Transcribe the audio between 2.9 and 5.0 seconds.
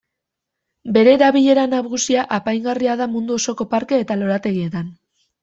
da mundu osoko parke eta lorategietan.